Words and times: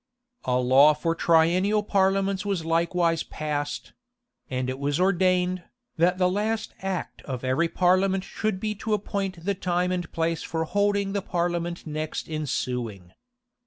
[]A 0.45 0.57
law 0.57 0.93
for 0.95 1.13
triennial 1.13 1.83
parliaments 1.83 2.43
was 2.43 2.65
likewise 2.65 3.21
passed; 3.21 3.93
and 4.49 4.67
it 4.67 4.79
was 4.79 4.99
ordained, 4.99 5.61
that 5.97 6.17
the 6.17 6.27
last 6.27 6.73
act 6.81 7.21
of 7.21 7.43
every 7.43 7.67
parliament 7.67 8.23
should 8.23 8.59
be 8.59 8.73
to 8.73 8.95
appoint 8.95 9.45
the 9.45 9.53
time 9.53 9.91
and 9.91 10.11
place 10.11 10.41
for 10.41 10.63
holding 10.63 11.13
the 11.13 11.21
parliament 11.21 11.85
next 11.85 12.27
ensuing. 12.27 13.13